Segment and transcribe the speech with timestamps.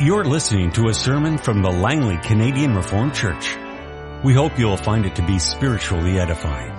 [0.00, 3.56] You're listening to a sermon from the Langley Canadian Reformed Church.
[4.24, 6.72] We hope you'll find it to be spiritually edifying.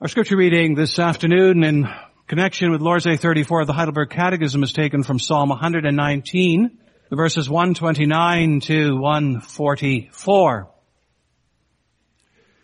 [0.00, 1.88] Our scripture reading this afternoon in
[2.28, 6.78] connection with Lord's Day 34 of the Heidelberg Catechism is taken from Psalm 119,
[7.10, 10.70] the verses 129 to 144.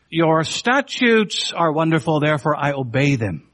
[0.09, 3.50] Your statutes are wonderful, therefore I obey them.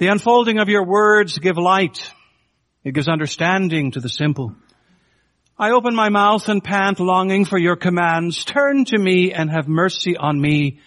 [0.00, 2.10] The unfolding of your words give light.
[2.84, 4.54] It gives understanding to the simple.
[5.58, 8.42] I open my mouth and pant longing for your commands.
[8.46, 10.80] Turn to me and have mercy on me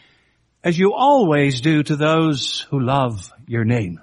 [0.64, 4.02] as you always do to those who love your name.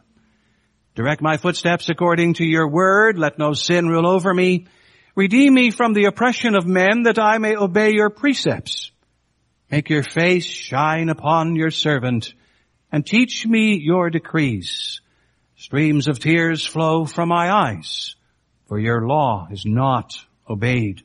[0.94, 3.18] Direct my footsteps according to your word.
[3.18, 4.68] Let no sin rule over me.
[5.16, 8.92] Redeem me from the oppression of men that I may obey your precepts.
[9.72, 12.32] Make your face shine upon your servant
[12.92, 15.00] and teach me your decrees.
[15.60, 18.14] Streams of tears flow from my eyes,
[18.66, 20.14] for your law is not
[20.48, 21.02] obeyed.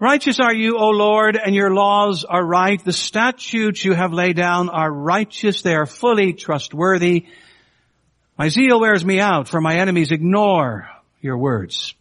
[0.00, 2.84] Righteous are you, O Lord, and your laws are right.
[2.84, 5.62] The statutes you have laid down are righteous.
[5.62, 7.26] They are fully trustworthy.
[8.36, 11.94] My zeal wears me out, for my enemies ignore your words.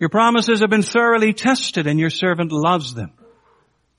[0.00, 3.12] Your promises have been thoroughly tested, and your servant loves them.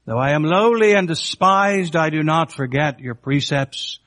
[0.03, 3.99] Though I am lowly and despised, I do not forget your precepts.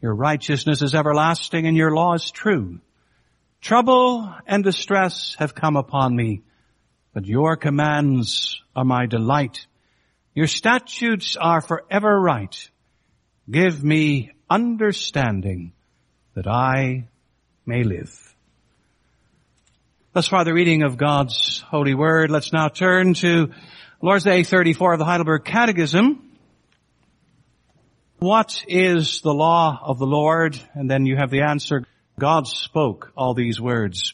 [0.00, 2.80] Your righteousness is everlasting and your law is true.
[3.60, 6.42] Trouble and distress have come upon me,
[7.12, 9.66] but your commands are my delight.
[10.34, 12.70] Your statutes are forever right.
[13.50, 15.72] Give me understanding
[16.34, 17.08] that I
[17.66, 18.34] may live.
[20.12, 22.30] Thus far the reading of God's holy word.
[22.30, 23.50] Let's now turn to
[24.00, 26.27] Lord's Day 34 of the Heidelberg Catechism.
[28.20, 30.60] What is the law of the Lord?
[30.74, 31.84] And then you have the answer,
[32.18, 34.12] God spoke all these words.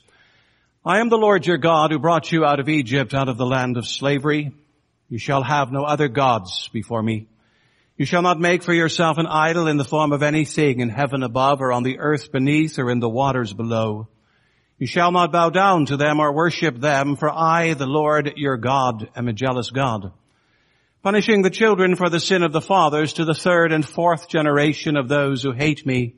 [0.84, 3.46] I am the Lord your God who brought you out of Egypt, out of the
[3.46, 4.52] land of slavery.
[5.08, 7.28] You shall have no other gods before me.
[7.96, 11.23] You shall not make for yourself an idol in the form of anything in heaven
[11.23, 14.08] above or on the earth beneath or in the waters below.
[14.78, 18.58] You shall not bow down to them or worship them, for I, the Lord your
[18.58, 20.12] God, am a jealous God
[21.04, 24.96] punishing the children for the sin of the fathers to the third and fourth generation
[24.96, 26.14] of those who hate me,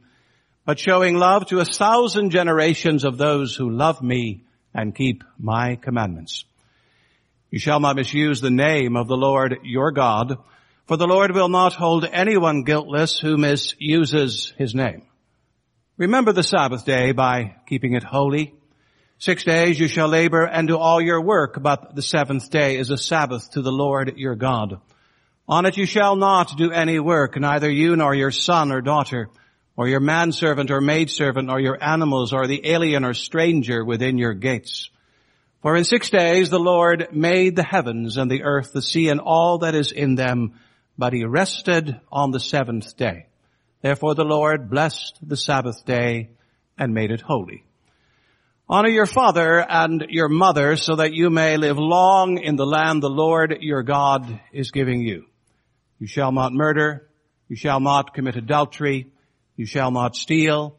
[0.64, 5.74] but showing love to a thousand generations of those who love me and keep my
[5.74, 6.44] commandments.
[7.50, 10.38] You shall not misuse the name of the Lord your God,
[10.86, 15.02] for the Lord will not hold anyone guiltless who misuses his name.
[15.96, 18.54] Remember the Sabbath day by keeping it holy.
[19.18, 22.90] Six days you shall labor and do all your work, but the seventh day is
[22.90, 24.78] a Sabbath to the Lord your God.
[25.48, 29.30] On it you shall not do any work, neither you nor your son or daughter,
[29.74, 34.34] or your manservant or maidservant, or your animals, or the alien or stranger within your
[34.34, 34.90] gates.
[35.62, 39.20] For in six days the Lord made the heavens and the earth, the sea, and
[39.20, 40.60] all that is in them,
[40.98, 43.26] but he rested on the seventh day.
[43.80, 46.30] Therefore the Lord blessed the Sabbath day
[46.76, 47.65] and made it holy.
[48.68, 53.00] Honor your father and your mother so that you may live long in the land
[53.00, 55.24] the Lord your God is giving you.
[56.00, 57.08] You shall not murder.
[57.46, 59.12] You shall not commit adultery.
[59.54, 60.76] You shall not steal.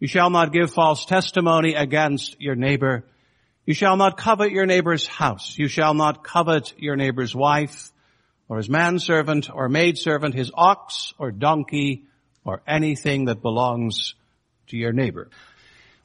[0.00, 3.06] You shall not give false testimony against your neighbor.
[3.64, 5.56] You shall not covet your neighbor's house.
[5.56, 7.90] You shall not covet your neighbor's wife
[8.50, 12.04] or his manservant or maidservant, his ox or donkey
[12.44, 14.14] or anything that belongs
[14.66, 15.30] to your neighbor.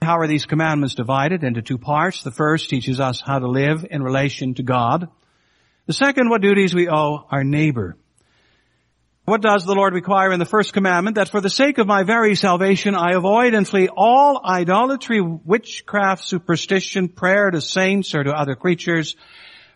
[0.05, 2.21] How are these commandments divided into two parts?
[2.21, 5.09] The first teaches us how to live in relation to God.
[5.88, 7.97] The second, what duties we owe our neighbor.
[9.23, 11.16] What does the Lord require in the first commandment?
[11.16, 16.23] That for the sake of my very salvation, I avoid and flee all idolatry, witchcraft,
[16.23, 19.16] superstition, prayer to saints or to other creatures.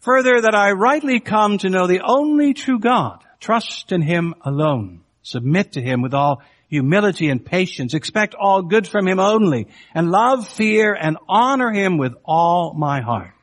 [0.01, 5.01] Further, that I rightly come to know the only true God, trust in Him alone,
[5.23, 10.09] submit to Him with all humility and patience, expect all good from Him only, and
[10.09, 13.33] love, fear, and honor Him with all my heart.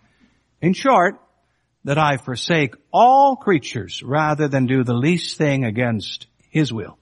[0.63, 1.21] In short,
[1.85, 6.99] that I forsake all creatures rather than do the least thing against His will.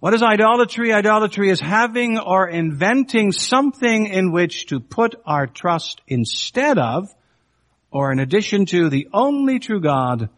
[0.00, 0.92] What is idolatry?
[0.92, 7.08] Idolatry is having or inventing something in which to put our trust instead of
[7.90, 10.28] or in addition to the only true God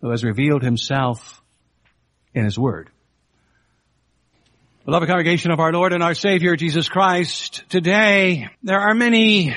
[0.00, 1.42] who has revealed himself
[2.34, 2.90] in his word.
[4.86, 9.54] Beloved congregation of our Lord and our Savior Jesus Christ, today there are many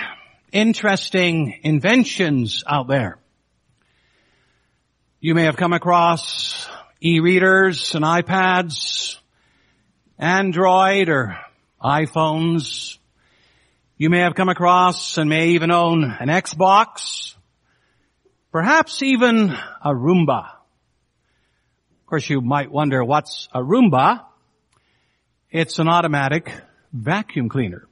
[0.52, 3.18] interesting inventions out there.
[5.22, 6.68] You may have come across
[7.02, 9.16] e-readers and iPads,
[10.20, 11.38] Android or
[11.82, 12.98] iPhones.
[13.96, 17.36] You may have come across and may even own an Xbox.
[18.52, 20.50] Perhaps even a Roomba.
[22.02, 24.26] Of course, you might wonder what's a Roomba?
[25.54, 26.52] It's an automatic
[26.92, 27.88] vacuum cleaner,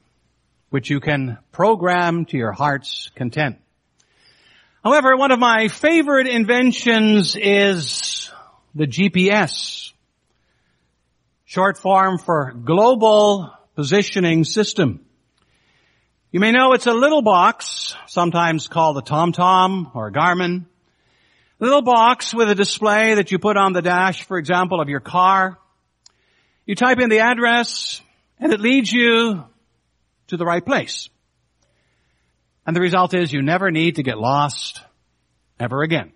[0.72, 3.60] which you can program to your heart's content.
[4.84, 8.32] However, one of my favorite inventions is
[8.74, 9.92] the GPS,
[11.46, 15.06] short form for Global Positioning System.
[16.32, 20.66] You may know it's a little box, sometimes called a TomTom or a Garmin.
[21.60, 24.90] A little box with a display that you put on the dash, for example, of
[24.90, 25.60] your car.
[26.66, 28.02] You type in the address
[28.40, 29.44] and it leads you
[30.28, 31.10] to the right place.
[32.66, 34.82] And the result is you never need to get lost
[35.60, 36.14] ever again.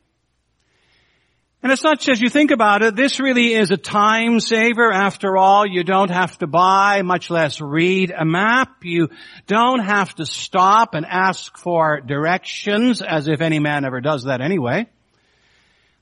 [1.66, 4.92] And as such, as you think about it, this really is a time saver.
[4.92, 8.84] After all, you don't have to buy, much less read a map.
[8.84, 9.10] You
[9.48, 14.42] don't have to stop and ask for directions, as if any man ever does that
[14.42, 14.86] anyway.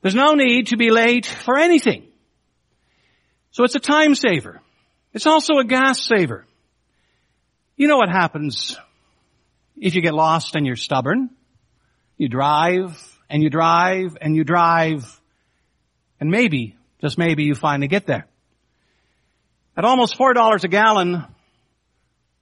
[0.02, 2.08] There's no need to be late for anything.
[3.54, 4.60] So it's a time saver.
[5.12, 6.44] It's also a gas saver.
[7.76, 8.76] You know what happens
[9.76, 11.30] if you get lost and you're stubborn.
[12.16, 15.20] You drive and you drive and you drive
[16.18, 18.26] and maybe, just maybe you finally get there.
[19.76, 21.24] At almost $4 a gallon,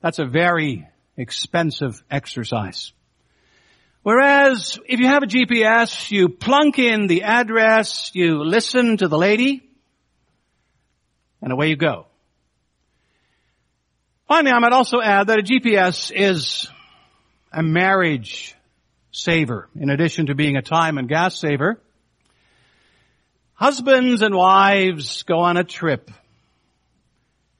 [0.00, 0.88] that's a very
[1.18, 2.92] expensive exercise.
[4.02, 9.18] Whereas if you have a GPS, you plunk in the address, you listen to the
[9.18, 9.68] lady,
[11.42, 12.06] and away you go.
[14.28, 16.68] Finally, I might also add that a GPS is
[17.52, 18.54] a marriage
[19.10, 21.78] saver in addition to being a time and gas saver.
[23.54, 26.10] Husbands and wives go on a trip.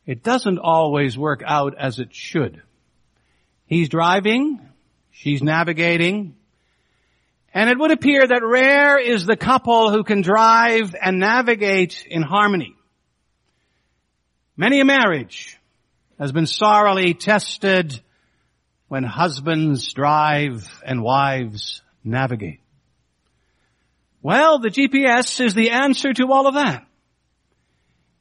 [0.07, 2.63] It doesn't always work out as it should.
[3.67, 4.61] He's driving,
[5.11, 6.37] she's navigating,
[7.55, 12.23] and it would appear that rare is the couple who can drive and navigate in
[12.23, 12.75] harmony.
[14.63, 15.59] Many a marriage
[16.21, 18.01] has been sorely tested
[18.87, 22.61] when husbands drive and wives navigate.
[24.23, 26.87] Well, the GPS is the answer to all of that.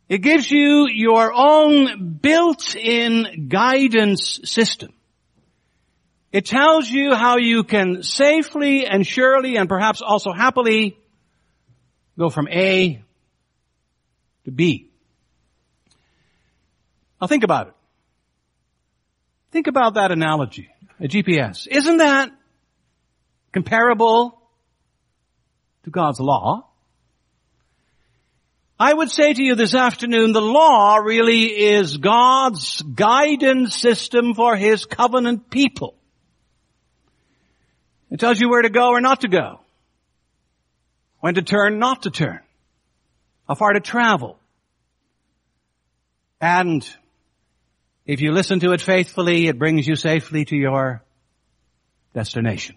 [0.10, 4.94] It gives you your own built-in guidance system.
[6.32, 10.98] It tells you how you can safely and surely and perhaps also happily
[12.18, 13.00] go from A
[14.46, 14.91] to B.
[17.22, 17.74] Now think about it.
[19.52, 20.70] Think about that analogy,
[21.00, 21.68] a GPS.
[21.68, 22.32] Isn't that
[23.52, 24.42] comparable
[25.84, 26.68] to God's law?
[28.80, 34.56] I would say to you this afternoon, the law really is God's guidance system for
[34.56, 35.94] His covenant people.
[38.10, 39.60] It tells you where to go or not to go.
[41.20, 42.40] When to turn, not to turn.
[43.48, 44.40] How far to travel.
[46.40, 46.84] And
[48.06, 51.04] if you listen to it faithfully, it brings you safely to your
[52.14, 52.76] destination.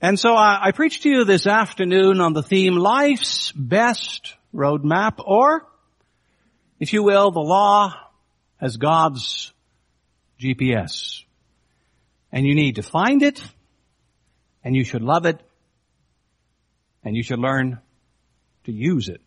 [0.00, 5.22] And so I, I preach to you this afternoon on the theme, life's best roadmap,
[5.24, 5.66] or,
[6.80, 7.94] if you will, the law
[8.60, 9.52] as God's
[10.40, 11.22] GPS.
[12.32, 13.42] And you need to find it,
[14.64, 15.40] and you should love it,
[17.04, 17.78] and you should learn
[18.64, 19.20] to use it.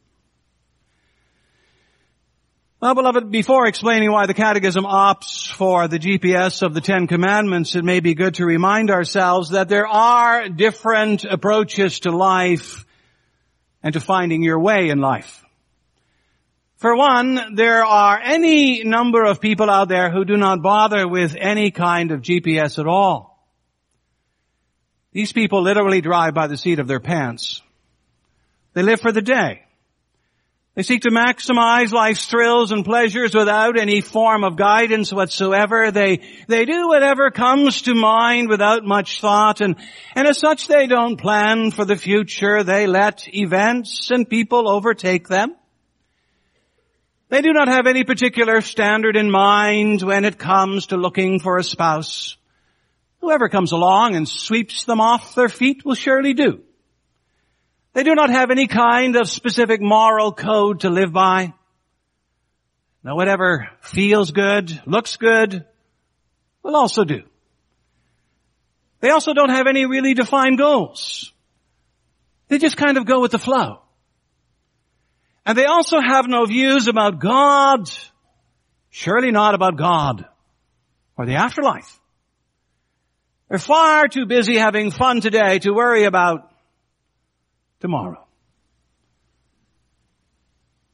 [2.86, 7.76] Well, beloved, before explaining why the Catechism opts for the GPS of the Ten Commandments,
[7.76, 12.86] it may be good to remind ourselves that there are different approaches to life
[13.82, 15.44] and to finding your way in life.
[16.76, 21.36] For one, there are any number of people out there who do not bother with
[21.36, 23.50] any kind of GPS at all.
[25.12, 27.64] These people literally drive by the seat of their pants.
[28.74, 29.65] They live for the day.
[30.76, 35.90] They seek to maximize life's thrills and pleasures without any form of guidance whatsoever.
[35.90, 39.78] They, they do whatever comes to mind without much thought and,
[40.16, 42.62] and as such they don't plan for the future.
[42.62, 45.56] They let events and people overtake them.
[47.30, 51.58] They do not have any particular standard in mind when it comes to looking for
[51.58, 52.36] a spouse.
[53.22, 56.65] Whoever comes along and sweeps them off their feet will surely do.
[57.96, 61.54] They do not have any kind of specific moral code to live by.
[63.06, 65.66] Now whatever feels good, looks good,
[66.62, 67.22] will also do.
[69.00, 71.32] They also don't have any really defined goals.
[72.50, 73.80] They just kind of go with the flow.
[75.46, 77.90] And they also have no views about God,
[78.90, 80.26] Surely not about God
[81.18, 82.00] or the afterlife.
[83.50, 86.52] They're far too busy having fun today to worry about
[87.80, 88.26] tomorrow.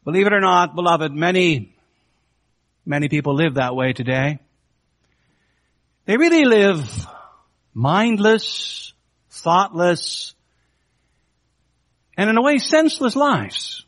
[0.04, 1.76] Believe it or not, beloved, many,
[2.86, 4.40] many people live that way today.
[6.06, 7.08] They really live
[7.74, 8.94] mindless,
[9.30, 10.34] thoughtless,
[12.18, 13.86] and in a way senseless lives.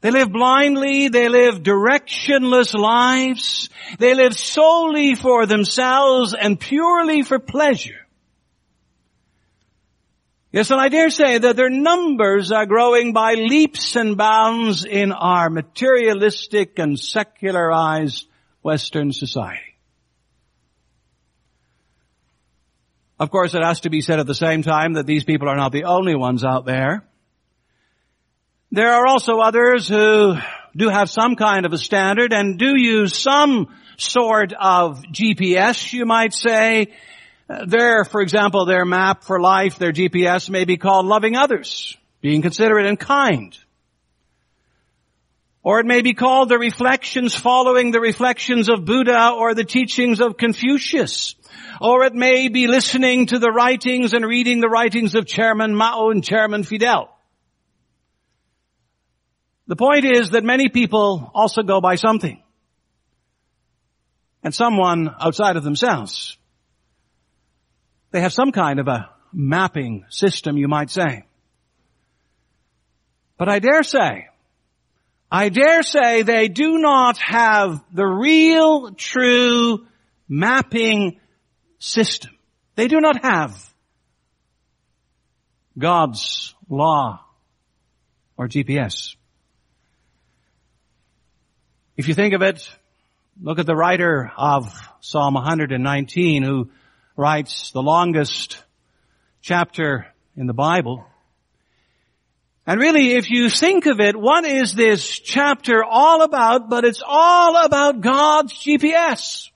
[0.00, 3.68] They live blindly, they live directionless lives,
[3.98, 8.07] they live solely for themselves and purely for pleasure.
[10.50, 15.12] Yes, and I dare say that their numbers are growing by leaps and bounds in
[15.12, 18.26] our materialistic and secularized
[18.62, 19.60] Western society.
[23.20, 25.56] Of course, it has to be said at the same time that these people are
[25.56, 27.04] not the only ones out there.
[28.70, 30.36] There are also others who
[30.76, 36.06] do have some kind of a standard and do use some sort of GPS, you
[36.06, 36.88] might say.
[37.48, 42.42] Their, for example, their map for life, their GPS may be called loving others, being
[42.42, 43.56] considerate and kind.
[45.62, 50.20] Or it may be called the reflections following the reflections of Buddha or the teachings
[50.20, 51.34] of Confucius.
[51.80, 56.10] Or it may be listening to the writings and reading the writings of Chairman Mao
[56.10, 57.14] and Chairman Fidel.
[59.66, 62.42] The point is that many people also go by something.
[64.42, 66.38] And someone outside of themselves.
[68.10, 71.24] They have some kind of a mapping system, you might say.
[73.36, 74.28] But I dare say,
[75.30, 79.86] I dare say they do not have the real, true
[80.28, 81.20] mapping
[81.78, 82.32] system.
[82.76, 83.74] They do not have
[85.78, 87.24] God's law
[88.36, 89.16] or GPS.
[91.96, 92.68] If you think of it,
[93.40, 96.70] look at the writer of Psalm 119 who
[97.18, 98.62] writes the longest
[99.42, 100.06] chapter
[100.36, 101.04] in the Bible.
[102.64, 106.70] And really, if you think of it, what is this chapter all about?
[106.70, 109.50] But it's all about God's GPS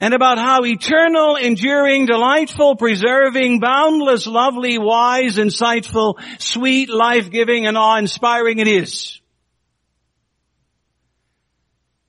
[0.00, 8.60] and about how eternal, enduring, delightful, preserving, boundless, lovely, wise, insightful, sweet, life-giving, and awe-inspiring
[8.60, 9.20] it is.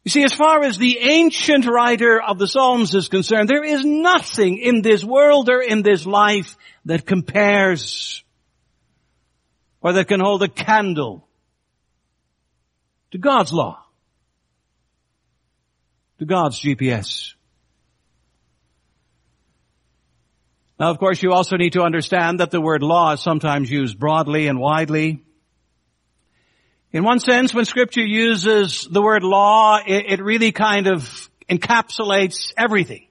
[0.05, 3.83] You see, as far as the ancient writer of the Psalms is concerned, there is
[3.83, 8.23] nothing in this world or in this life that compares
[9.81, 11.27] or that can hold a candle
[13.11, 13.83] to God's law,
[16.19, 17.33] to God's GPS.
[20.79, 23.99] Now, of course, you also need to understand that the word law is sometimes used
[23.99, 25.23] broadly and widely.
[26.91, 32.51] In one sense, when scripture uses the word law, it, it really kind of encapsulates
[32.57, 33.07] everything.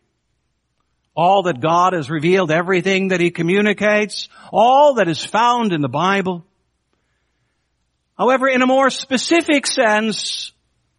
[1.14, 5.88] All that God has revealed, everything that He communicates, all that is found in the
[5.88, 6.44] Bible.
[8.16, 10.52] However, in a more specific sense,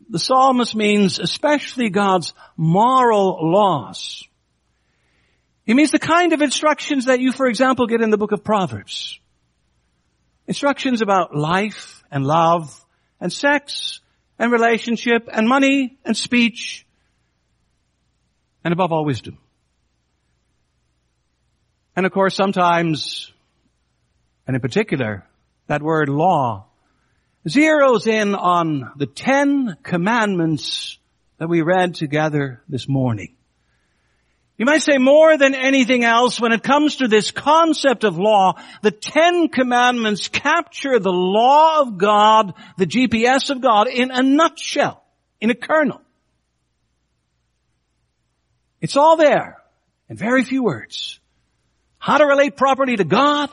[0.10, 4.26] the psalmist means especially God's moral laws.
[5.66, 8.44] He means the kind of instructions that you, for example, get in the book of
[8.44, 9.20] Proverbs.
[10.48, 12.86] Instructions about life and love
[13.20, 14.00] and sex
[14.38, 16.86] and relationship and money and speech
[18.64, 19.38] and above all wisdom.
[21.96, 23.32] And of course sometimes,
[24.48, 25.26] and in particular,
[25.68, 26.68] that word law
[27.48, 30.98] zeroes in on the Ten Commandments
[31.38, 33.36] that we read together this morning.
[34.60, 38.56] You might say more than anything else, when it comes to this concept of law,
[38.82, 45.02] the Ten Commandments capture the law of God, the GPS of God, in a nutshell,
[45.40, 46.02] in a kernel.
[48.82, 49.60] It's all there,
[50.10, 51.22] in very few words.
[51.98, 53.50] How to relate properly to God,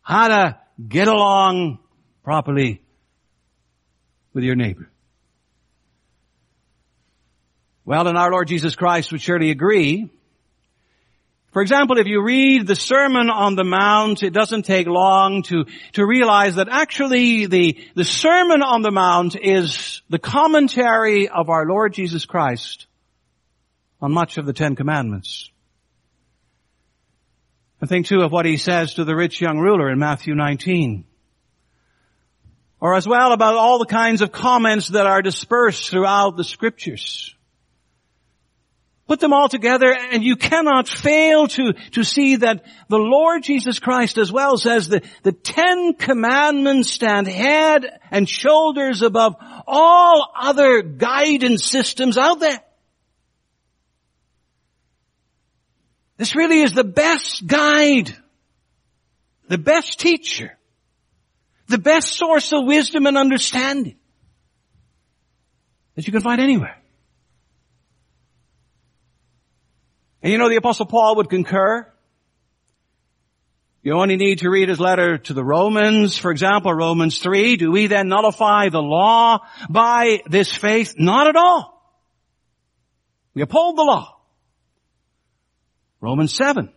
[0.00, 1.80] how to get along
[2.22, 2.82] properly
[4.32, 4.88] with your neighbor.
[7.86, 10.10] Well, and our Lord Jesus Christ would surely agree.
[11.52, 15.66] For example, if you read the Sermon on the Mount, it doesn't take long to,
[15.92, 21.64] to realize that actually the, the Sermon on the Mount is the commentary of our
[21.64, 22.86] Lord Jesus Christ
[24.02, 25.48] on much of the Ten Commandments.
[27.80, 31.04] And think too of what he says to the rich young ruler in Matthew 19.
[32.80, 37.35] Or as well about all the kinds of comments that are dispersed throughout the scriptures.
[39.06, 43.78] Put them all together and you cannot fail to, to see that the Lord Jesus
[43.78, 49.36] Christ as well says that the Ten Commandments stand head and shoulders above
[49.66, 52.60] all other guidance systems out there.
[56.16, 58.16] This really is the best guide,
[59.48, 60.58] the best teacher,
[61.68, 63.96] the best source of wisdom and understanding
[65.94, 66.76] that you can find anywhere.
[70.26, 71.86] And you know the apostle Paul would concur.
[73.84, 77.54] You only need to read his letter to the Romans, for example, Romans 3.
[77.54, 79.38] Do we then nullify the law
[79.70, 80.94] by this faith?
[80.98, 81.80] Not at all.
[83.34, 84.18] We uphold the law.
[86.00, 86.70] Romans 7.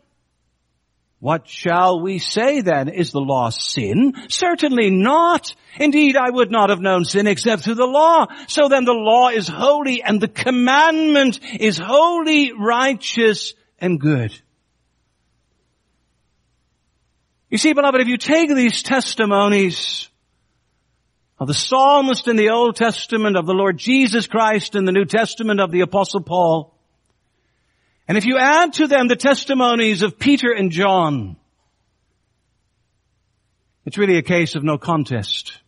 [1.19, 2.87] What shall we say then?
[2.87, 4.13] Is the law sin?
[4.29, 5.53] Certainly not.
[5.77, 8.27] Indeed, I would not have known sin except through the law.
[8.47, 14.33] So then the law is holy and the commandment is holy, righteous, and good.
[17.49, 20.07] You see, beloved, if you take these testimonies
[21.37, 25.05] of the psalmist in the Old Testament, of the Lord Jesus Christ in the New
[25.05, 26.78] Testament, of the Apostle Paul,
[28.09, 31.37] and if you add to them the testimonies of Peter and John,
[33.85, 35.59] it's really a case of no contest.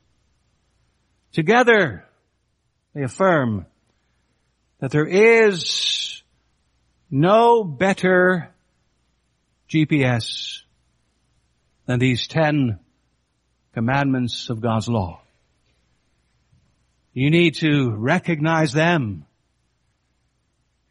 [1.33, 2.03] Together,
[2.95, 3.67] they affirm
[4.79, 6.23] that there is
[7.11, 8.49] no better
[9.69, 10.63] GPS
[11.85, 12.79] than these ten
[13.75, 15.21] commandments of God's law.
[17.13, 19.27] You need to recognize them.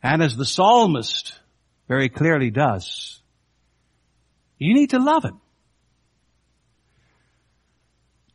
[0.00, 1.39] And as the psalmist
[1.90, 3.20] very clearly does.
[4.58, 5.34] You need to love it.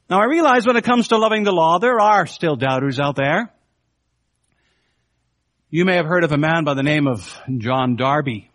[0.09, 3.15] Now I realize when it comes to loving the law, there are still doubters out
[3.15, 3.53] there.
[5.69, 8.51] You may have heard of a man by the name of John Darby.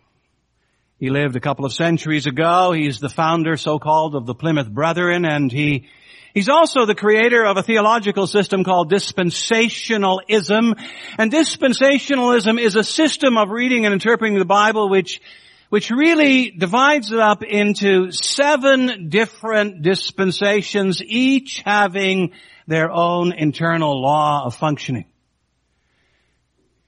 [1.01, 2.73] He lived a couple of centuries ago.
[2.73, 5.89] He's the founder, so-called, of the Plymouth Brethren, and he
[6.35, 10.79] He's also the creator of a theological system called dispensationalism.
[11.17, 15.21] And dispensationalism is a system of reading and interpreting the Bible which,
[15.69, 22.31] which really divides it up into seven different dispensations, each having
[22.67, 25.05] their own internal law of functioning.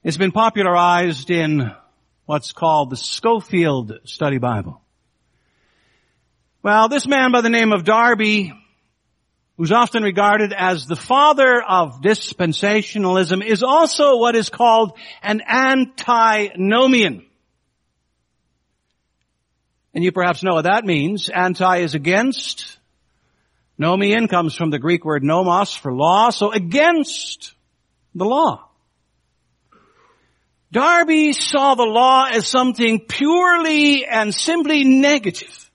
[0.04, 1.72] It's been popularized in
[2.26, 4.80] what's called the Scofield Study Bible.
[6.62, 8.52] Well, this man by the name of Darby
[9.56, 17.24] who's often regarded as the father of dispensationalism, is also what is called an antinomian.
[19.94, 21.28] And you perhaps know what that means.
[21.28, 22.78] Anti is against.
[23.80, 27.54] Nomian comes from the Greek word nomos for law, so against
[28.14, 28.68] the law.
[30.74, 35.70] Darby saw the law as something purely and simply negative.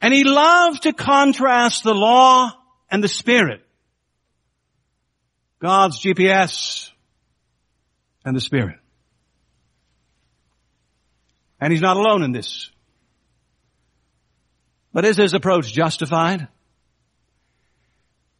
[0.00, 2.52] And he loved to contrast the law
[2.88, 3.66] and the spirit.
[5.58, 6.92] God's GPS
[8.24, 8.78] and the spirit.
[11.60, 12.70] And he's not alone in this.
[14.92, 16.46] But is his approach justified?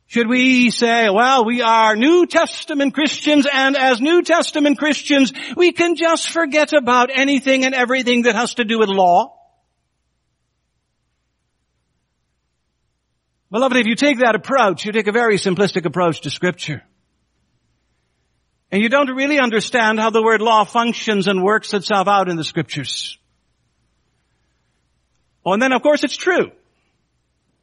[0.09, 5.73] Should we say, well, we are New Testament Christians and as New Testament Christians, we
[5.73, 9.35] can just forget about anything and everything that has to do with law?
[13.51, 16.83] Beloved, if you take that approach, you take a very simplistic approach to scripture.
[18.73, 22.37] And you don't really understand how the word law functions and works itself out in
[22.37, 23.19] the scriptures.
[25.45, 26.51] Oh, and then of course it's true.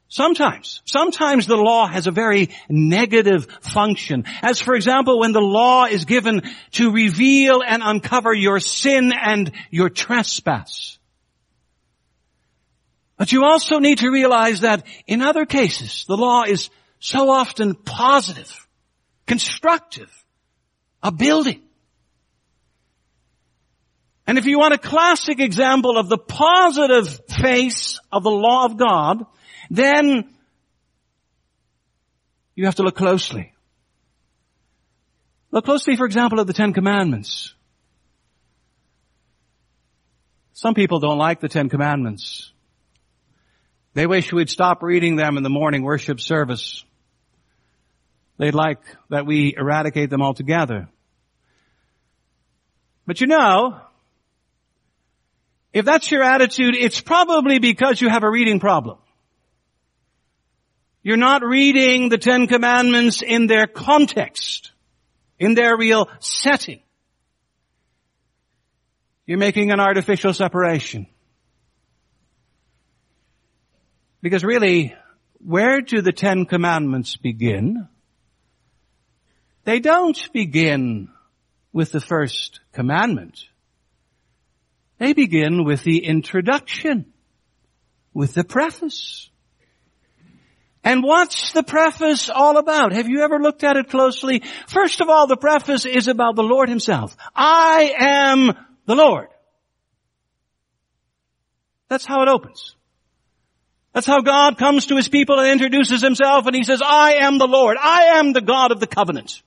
[0.08, 4.26] Sometimes, sometimes the law has a very negative function.
[4.42, 9.52] As for example, when the law is given to reveal and uncover your sin and
[9.72, 11.00] your trespass.
[13.18, 17.74] But you also need to realize that in other cases, the law is so often
[17.74, 18.68] positive,
[19.26, 20.12] constructive,
[21.02, 21.62] a building.
[24.28, 28.78] And if you want a classic example of the positive face of the law of
[28.78, 29.26] God,
[29.70, 30.30] then
[32.56, 33.54] you have to look closely.
[35.52, 37.54] Look closely, for example, at the Ten Commandments.
[40.54, 42.52] Some people don't like the Ten Commandments.
[43.94, 46.84] They wish we'd stop reading them in the morning worship service.
[48.38, 50.90] They'd like that we eradicate them altogether.
[53.06, 53.80] But you know,
[55.72, 58.98] if that's your attitude, it's probably because you have a reading problem.
[61.06, 64.72] You're not reading the Ten Commandments in their context,
[65.38, 66.82] in their real setting.
[69.28, 71.06] You're making an artificial separation.
[74.24, 74.96] Because really,
[75.38, 77.88] where do the Ten Commandments begin?
[79.64, 81.10] they don't begin
[81.72, 83.46] with the first commandment.
[84.98, 87.14] They begin with the introduction,
[88.12, 89.30] with the preface.
[90.86, 92.94] And what's the preface all about?
[92.94, 94.44] Have you ever looked at it closely?
[94.68, 97.18] First of all, the preface is about the Lord himself.
[97.36, 98.54] I am
[98.86, 99.30] the Lord.
[101.90, 102.76] That's how it opens.
[103.94, 107.40] That's how God comes to his people and introduces himself and he says, I am
[107.40, 107.78] the Lord.
[107.82, 109.42] I am the God of the covenant.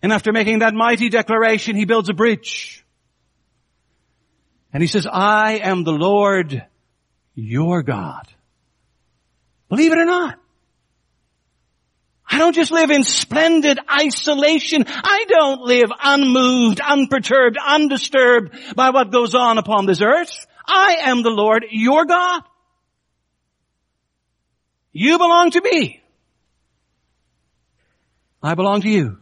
[0.00, 2.84] And after making that mighty declaration, he builds a bridge.
[4.72, 6.64] And he says, I am the Lord,
[7.34, 8.28] your God.
[9.68, 10.38] Believe it or not.
[12.28, 14.84] I don't just live in splendid isolation.
[14.86, 20.46] I don't live unmoved, unperturbed, undisturbed by what goes on upon this earth.
[20.66, 22.42] I am the Lord, your God.
[24.92, 26.02] You belong to me.
[28.42, 29.18] I belong to you.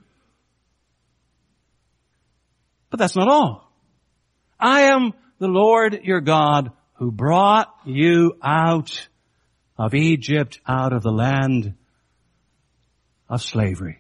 [2.90, 3.70] But that's not all.
[4.58, 9.08] I am the Lord your God who brought you out
[9.76, 11.74] of Egypt, out of the land
[13.28, 13.98] of slavery.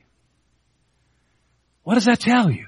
[1.82, 2.66] What does that tell you?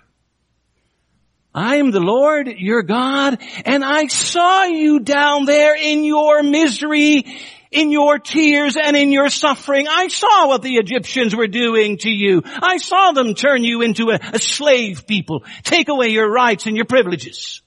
[1.54, 7.24] I am the Lord your God and I saw you down there in your misery,
[7.70, 9.86] in your tears and in your suffering.
[9.88, 12.42] I saw what the Egyptians were doing to you.
[12.44, 16.76] I saw them turn you into a, a slave people, take away your rights and
[16.76, 17.62] your privileges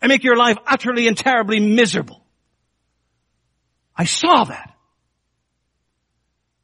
[0.00, 2.21] and make your life utterly and terribly miserable.
[4.02, 4.74] I saw that.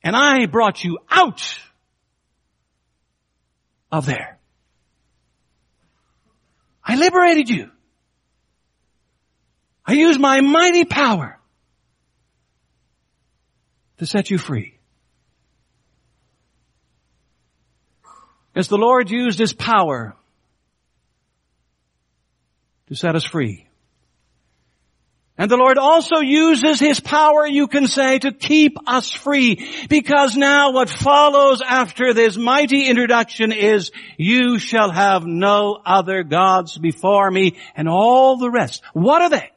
[0.03, 1.41] And I brought you out
[3.93, 4.41] of there.
[6.85, 7.71] I liberated you.
[9.87, 11.39] I used my mighty power
[13.99, 14.77] to set you free.
[18.57, 20.17] As the Lord used His power
[22.89, 23.68] to set us free.
[25.41, 29.87] And the Lord also uses His power, you can say, to keep us free.
[29.89, 36.77] Because now what follows after this mighty introduction is, you shall have no other gods
[36.77, 38.83] before me and all the rest.
[38.95, 39.53] What are they?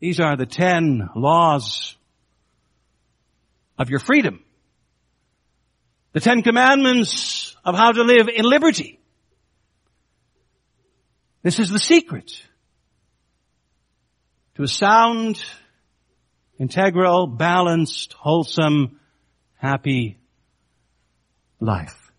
[0.00, 1.94] These are the ten laws
[3.78, 4.42] of your freedom.
[6.12, 8.98] The ten commandments of how to live in liberty.
[11.42, 12.32] This is the secret
[14.56, 15.44] to a sound,
[16.58, 18.98] integral, balanced, wholesome,
[19.56, 20.18] happy
[21.60, 22.10] life.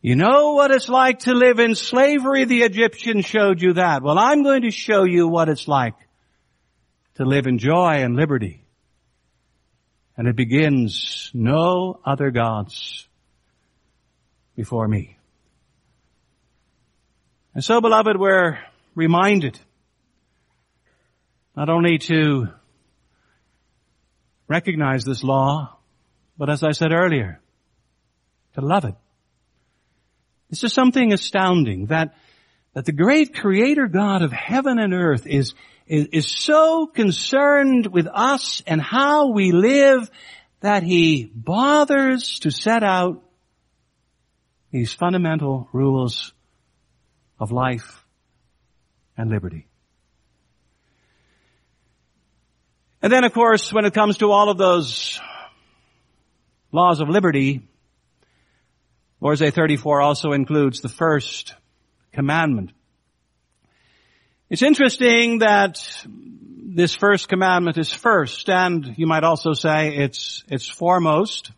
[0.00, 2.44] You know what it's like to live in slavery?
[2.44, 4.02] The Egyptians showed you that.
[4.02, 5.94] Well, I'm going to show you what it's like
[7.14, 8.64] to live in joy and liberty.
[10.16, 13.06] And it begins, no other gods
[14.56, 15.16] before me.
[17.54, 18.58] And so beloved, we're
[18.96, 19.58] reminded
[21.56, 22.48] not only to
[24.48, 25.76] recognize this law,
[26.36, 27.40] but as I said earlier,
[28.54, 28.94] to love it.
[30.50, 32.14] This is something astounding that,
[32.74, 35.54] that the great creator God of heaven and earth is,
[35.86, 40.10] is, is so concerned with us and how we live
[40.60, 43.22] that he bothers to set out
[44.70, 46.32] these fundamental rules
[47.38, 48.04] of life
[49.16, 49.68] and liberty.
[53.04, 55.20] And then of course, when it comes to all of those
[56.72, 57.60] laws of liberty,
[59.20, 61.52] Day 34 also includes the first
[62.14, 62.72] commandment.
[64.48, 70.66] It's interesting that this first commandment is first, and you might also say it's, it's
[70.66, 71.50] foremost.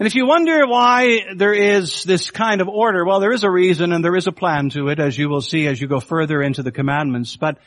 [0.00, 3.50] And if you wonder why there is this kind of order, well, there is a
[3.50, 6.00] reason and there is a plan to it, as you will see as you go
[6.00, 7.36] further into the commandments.
[7.36, 7.58] But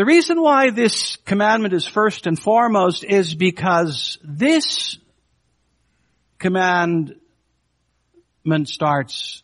[0.00, 4.96] the reason why this commandment is first and foremost is because this
[6.38, 7.18] commandment
[8.64, 9.42] starts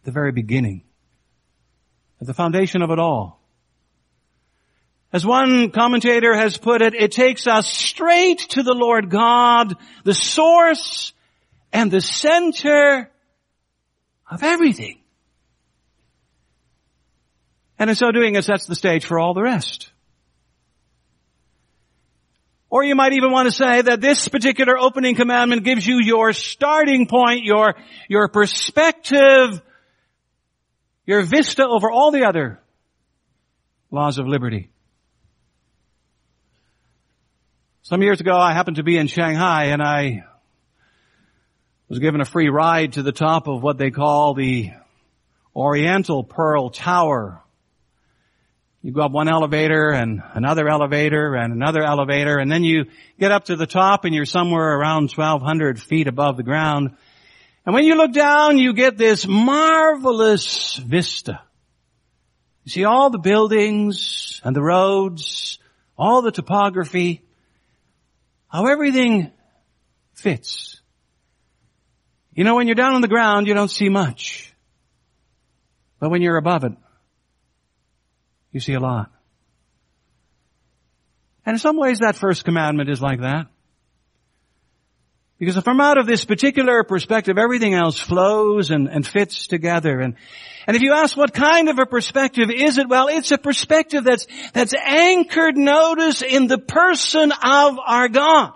[0.00, 0.82] at the very beginning,
[2.20, 3.40] at the foundation of it all.
[5.10, 9.74] As one commentator has put it, it takes us straight to the Lord God,
[10.04, 11.14] the source
[11.72, 13.10] and the center
[14.30, 14.97] of everything.
[17.78, 19.90] And in so doing, it sets the stage for all the rest.
[22.70, 26.32] Or you might even want to say that this particular opening commandment gives you your
[26.32, 27.74] starting point, your,
[28.08, 29.62] your perspective,
[31.06, 32.60] your vista over all the other
[33.90, 34.70] laws of liberty.
[37.82, 40.24] Some years ago I happened to be in Shanghai and I
[41.88, 44.72] was given a free ride to the top of what they call the
[45.56, 47.42] Oriental Pearl Tower.
[48.82, 52.86] You go up one elevator and another elevator and another elevator and then you
[53.18, 56.96] get up to the top and you're somewhere around 1200 feet above the ground.
[57.66, 61.40] And when you look down, you get this marvelous vista.
[62.64, 65.58] You see all the buildings and the roads,
[65.96, 67.24] all the topography,
[68.46, 69.32] how everything
[70.14, 70.80] fits.
[72.32, 74.54] You know, when you're down on the ground, you don't see much.
[75.98, 76.72] But when you're above it,
[78.52, 79.10] you see a lot.
[81.44, 83.46] And in some ways that first commandment is like that.
[85.38, 90.00] Because if from out of this particular perspective, everything else flows and, and fits together.
[90.00, 90.16] And,
[90.66, 94.02] and if you ask what kind of a perspective is it, well, it's a perspective
[94.02, 98.52] that's, that's anchored, notice, in the person of our God.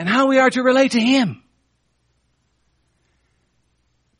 [0.00, 1.42] And how we are to relate to Him.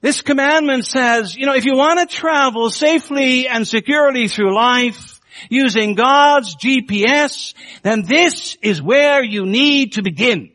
[0.06, 5.20] This commandment says, you know, if you want to travel safely and securely through life,
[5.50, 10.52] using God's GPS, then this is where you need to begin.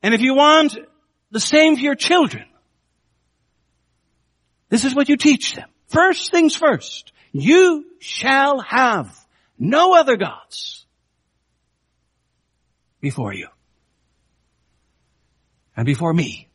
[0.00, 0.78] And if you want
[1.32, 2.44] the same for your children,
[4.68, 5.68] this is what you teach them.
[5.88, 9.12] First things first, you shall have
[9.58, 10.86] no other gods
[13.00, 13.48] before you
[15.76, 16.47] and before me.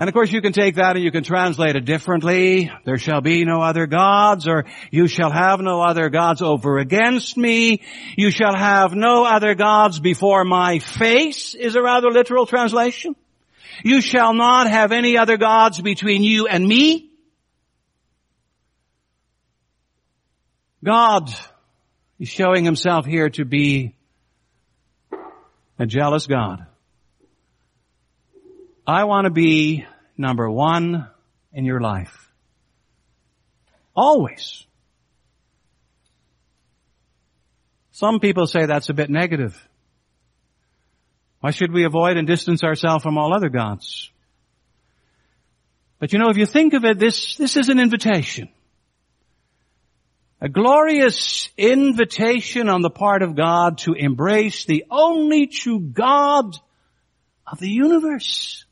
[0.00, 2.70] And of course you can take that and you can translate it differently.
[2.84, 7.36] There shall be no other gods or you shall have no other gods over against
[7.36, 7.82] me.
[8.16, 13.16] You shall have no other gods before my face is a rather literal translation.
[13.82, 17.10] You shall not have any other gods between you and me.
[20.84, 21.28] God
[22.20, 23.96] is showing himself here to be
[25.76, 26.67] a jealous God.
[28.88, 29.84] I want to be
[30.16, 31.06] number one
[31.52, 32.32] in your life.
[33.94, 34.64] Always.
[37.90, 39.60] Some people say that's a bit negative.
[41.40, 44.10] Why should we avoid and distance ourselves from all other gods?
[45.98, 48.48] But you know, if you think of it, this, this is an invitation.
[50.40, 56.56] A glorious invitation on the part of God to embrace the only true God
[57.46, 58.64] of the universe.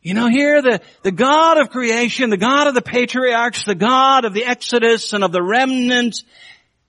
[0.00, 4.24] You know, here the, the God of creation, the God of the patriarchs, the God
[4.24, 6.22] of the Exodus and of the remnant,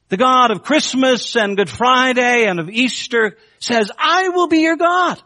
[0.09, 4.77] the God of Christmas and Good Friday and of Easter says, I will be your
[4.77, 5.21] God.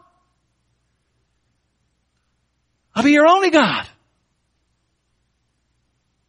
[2.94, 3.86] I'll be your only God.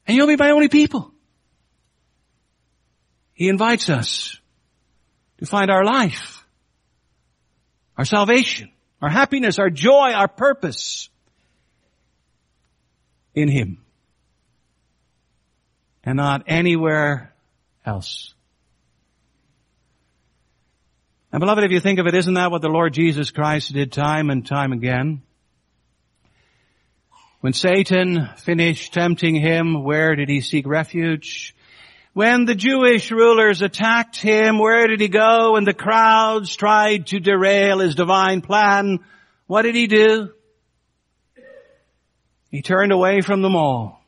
[0.08, 1.12] And you'll be my only people.
[3.34, 4.40] He invites us
[5.40, 6.46] to find our life,
[7.98, 11.10] our salvation, our happiness, our joy, our purpose
[13.36, 13.86] in Him
[16.06, 17.34] and not anywhere
[17.86, 18.34] else.
[21.32, 23.92] And beloved, if you think of it, isn't that what the Lord Jesus Christ did
[23.92, 25.22] time and time again?
[27.42, 31.54] When Satan finished tempting him, where did he seek refuge?
[32.14, 35.58] When the Jewish rulers attacked him, where did he go?
[35.58, 39.00] And the crowds tried to derail his divine plan.
[39.48, 40.30] What did he do?
[42.56, 44.02] He turned away from them all.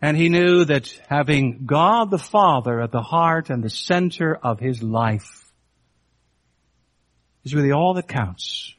[0.00, 4.58] And he knew that having God the Father at the heart and the center of
[4.58, 5.44] his life
[7.44, 8.74] is really all that counts.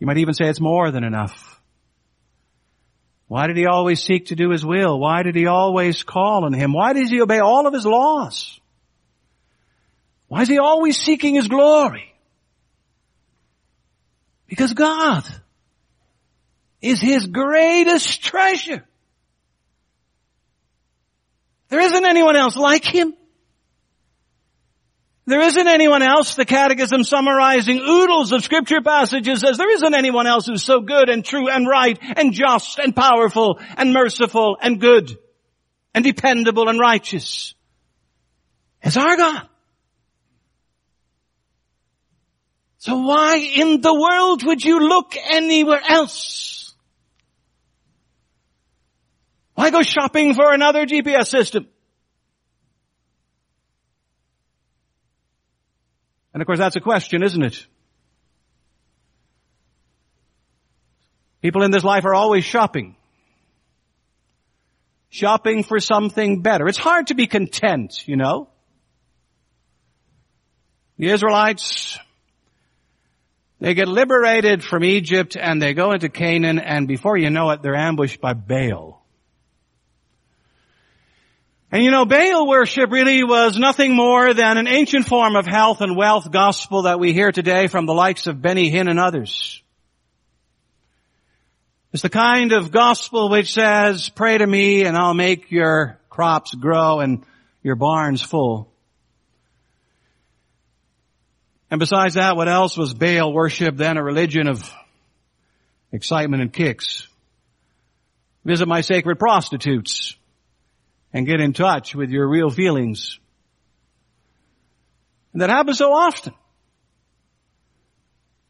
[0.00, 1.60] You might even say it's more than enough.
[3.28, 4.98] Why did he always seek to do his will?
[4.98, 6.72] Why did he always call on him?
[6.72, 8.58] Why does he obey all of his laws?
[10.26, 12.11] Why is he always seeking his glory?
[14.52, 15.24] Because God
[16.82, 18.84] is His greatest treasure.
[21.70, 23.14] There isn't anyone else like Him.
[25.24, 30.26] There isn't anyone else, the catechism summarizing oodles of scripture passages says there isn't anyone
[30.26, 34.78] else who's so good and true and right and just and powerful and merciful and
[34.78, 35.16] good
[35.94, 37.54] and dependable and righteous
[38.82, 39.48] as our God.
[42.82, 46.74] So why in the world would you look anywhere else?
[49.54, 51.68] Why go shopping for another GPS system?
[56.34, 57.64] And of course that's a question, isn't it?
[61.40, 62.96] People in this life are always shopping.
[65.08, 66.66] Shopping for something better.
[66.66, 68.48] It's hard to be content, you know.
[70.98, 71.96] The Israelites,
[73.62, 77.62] they get liberated from Egypt and they go into Canaan and before you know it,
[77.62, 79.00] they're ambushed by Baal.
[81.70, 85.80] And you know, Baal worship really was nothing more than an ancient form of health
[85.80, 89.62] and wealth gospel that we hear today from the likes of Benny Hinn and others.
[91.92, 96.52] It's the kind of gospel which says, pray to me and I'll make your crops
[96.52, 97.24] grow and
[97.62, 98.71] your barns full.
[101.72, 104.70] And besides that, what else was Baal worship than a religion of
[105.90, 107.08] excitement and kicks?
[108.44, 110.14] Visit my sacred prostitutes
[111.14, 113.18] and get in touch with your real feelings.
[115.32, 116.34] And that happens so often.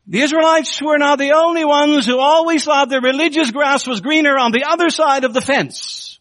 [0.08, 4.36] The Israelites were not the only ones who always thought their religious grass was greener
[4.36, 6.18] on the other side of the fence.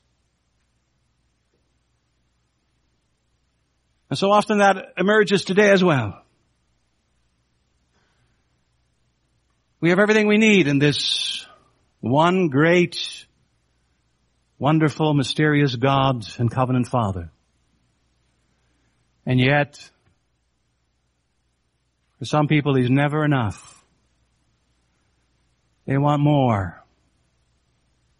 [4.12, 6.21] And so often that emerges today as well.
[9.82, 11.44] We have everything we need in this
[12.02, 13.26] one great,
[14.60, 17.32] wonderful, mysterious God and covenant Father.
[19.26, 19.89] And yet,
[22.20, 23.84] for some people, He's never enough.
[25.88, 26.80] They want more.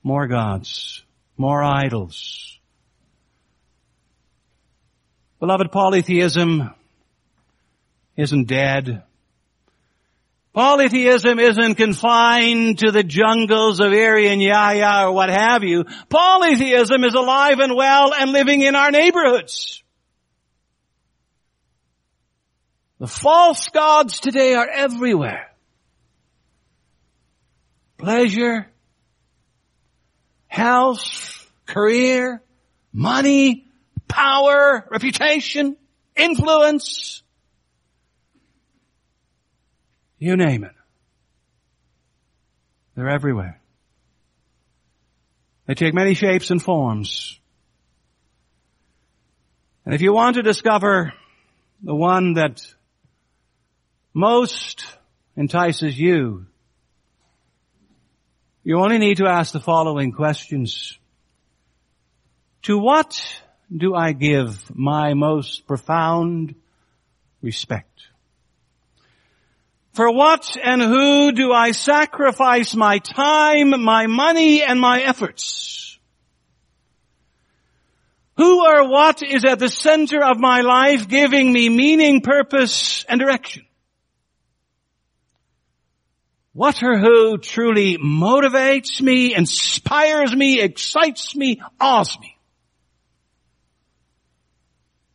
[0.02, 1.04] More gods.
[1.38, 2.60] More idols.
[5.40, 6.74] Beloved, polytheism
[8.18, 9.04] isn't dead.
[10.54, 15.86] Polytheism isn't confined to the jungles of Irian Jaya or what have you.
[16.10, 19.82] Polytheism is alive and well and living in our neighborhoods.
[23.00, 25.48] The false gods today are everywhere.
[27.98, 28.68] Pleasure,
[30.48, 32.44] health, career,
[32.92, 33.68] money,
[34.08, 35.78] power, reputation,
[36.16, 37.24] influence,
[40.22, 40.76] you name it.
[42.96, 43.60] They're everywhere.
[45.66, 47.40] They take many shapes and forms.
[49.84, 51.12] And if you want to discover
[51.82, 52.62] the one that
[54.14, 54.86] most
[55.36, 56.46] entices you,
[58.64, 61.00] you only need to ask the following questions.
[62.64, 63.20] To what
[63.76, 66.54] do I give my most profound
[67.42, 68.11] respect?
[69.94, 76.00] For what and who do I sacrifice my time, my money, and my efforts?
[78.38, 83.20] Who or what is at the center of my life giving me meaning, purpose, and
[83.20, 83.66] direction?
[86.54, 92.38] What or who truly motivates me, inspires me, excites me, awes me?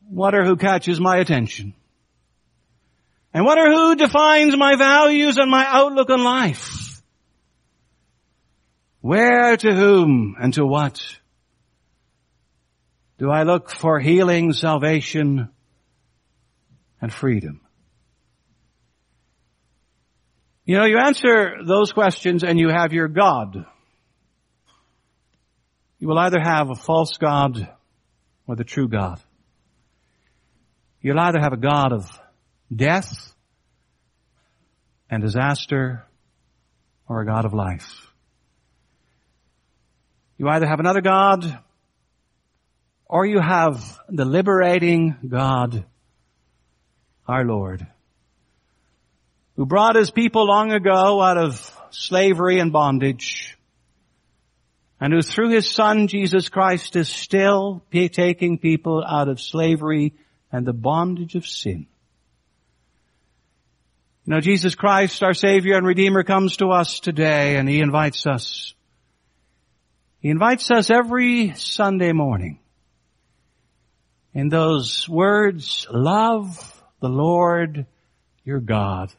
[0.09, 1.75] What or who catches my attention?
[3.37, 7.03] And what or who defines my values and my outlook on life?
[9.03, 11.03] Where to whom and to what?
[13.19, 15.51] Do I look for healing, salvation,
[17.03, 17.61] and freedom?
[20.65, 23.67] You know, you answer those questions and you have your God.
[25.99, 27.69] You will either have a false God
[28.47, 29.21] or the true God.
[31.03, 32.19] You'll either have a God of
[32.75, 33.33] death
[35.11, 36.05] and disaster
[37.09, 38.11] or a God of life.
[40.39, 41.59] You either have another God
[43.07, 45.85] or you have the liberating God,
[47.27, 47.87] our Lord,
[49.57, 53.57] who brought his people long ago out of slavery and bondage
[55.01, 60.15] and who through his son Jesus Christ is still taking people out of slavery
[60.51, 61.87] and the bondage of sin.
[64.27, 68.27] You know, Jesus Christ, our Savior and Redeemer comes to us today and He invites
[68.27, 68.75] us.
[70.19, 72.59] He invites us every Sunday morning.
[74.35, 77.87] In those words, love the Lord
[78.45, 79.13] your God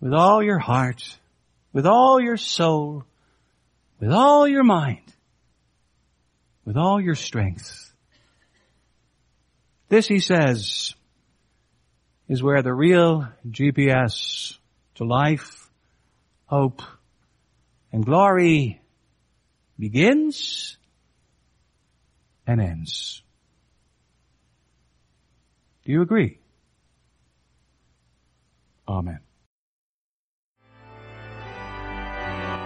[0.00, 1.04] with all your heart,
[1.74, 3.04] with all your soul,
[4.00, 5.12] with all your mind,
[6.64, 7.92] with all your strength.
[9.90, 10.94] This, he says,
[12.28, 14.58] is where the real GPS
[14.96, 15.70] to life,
[16.46, 16.82] hope,
[17.90, 18.82] and glory
[19.78, 20.76] begins
[22.46, 23.22] and ends.
[25.84, 26.38] Do you agree?
[28.86, 29.20] Amen.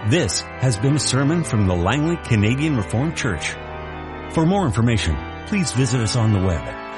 [0.09, 3.55] This has been a sermon from the Langley Canadian Reformed Church.
[4.33, 5.15] For more information,
[5.47, 6.82] please visit us on the web